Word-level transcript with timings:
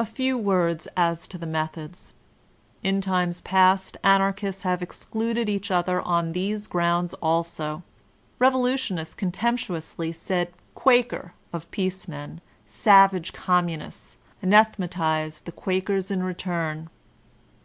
A 0.00 0.04
few 0.04 0.36
words 0.36 0.88
as 0.96 1.28
to 1.28 1.38
the 1.38 1.46
methods. 1.46 2.12
In 2.82 3.00
times 3.00 3.40
past 3.40 3.96
An 4.02 4.20
archists 4.20 4.62
have 4.62 4.82
excluded 4.82 5.48
each 5.48 5.70
other 5.70 6.00
on 6.02 6.32
these 6.32 6.66
grounds 6.66 7.14
also; 7.22 7.84
revolutionists 8.40 9.14
contemptuously 9.14 10.10
said 10.10 10.52
"Quaker" 10.74 11.34
of 11.52 11.70
peace 11.70 12.08
men; 12.08 12.40
"savage 12.66 13.32
Communists" 13.32 14.16
anathematized 14.42 15.44
the 15.44 15.52
Quakers 15.52 16.10
in 16.10 16.24
return. 16.24 16.90